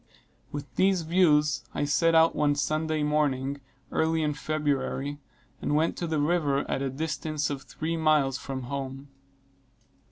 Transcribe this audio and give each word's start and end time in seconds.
With 0.51 0.65
these 0.77 1.03
views, 1.03 1.63
I 1.75 1.85
set 1.85 2.15
out 2.15 2.35
one 2.35 2.55
Sunday 2.55 3.03
morning, 3.03 3.61
early 3.91 4.23
in 4.23 4.33
February, 4.33 5.19
and 5.61 5.75
went 5.75 5.95
to 5.97 6.07
the 6.07 6.17
river 6.19 6.67
at 6.67 6.81
a 6.81 6.89
distance 6.89 7.51
of 7.51 7.61
three 7.61 7.97
miles 7.97 8.39
from 8.39 8.63
home. 8.63 9.09